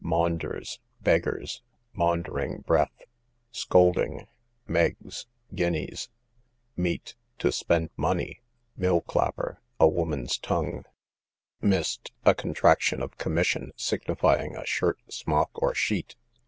Maunders, 0.03 0.79
beggars. 1.03 1.61
Maundering 1.93 2.61
breath, 2.61 3.03
scolding. 3.51 4.25
Meggs, 4.67 5.27
guineas. 5.53 6.09
Meet, 6.75 7.13
to 7.37 7.51
spend 7.51 7.91
money. 7.95 8.41
Millclapper, 8.75 9.57
a 9.79 9.87
woman's 9.87 10.39
tongue. 10.39 10.85
Mist, 11.61 12.11
a 12.25 12.33
contraction 12.33 12.99
of 13.03 13.19
commission, 13.19 13.73
signifying 13.75 14.55
a 14.55 14.65
shirt, 14.65 14.97
smock 15.07 15.51
or 15.53 15.75
sheet. 15.75 16.15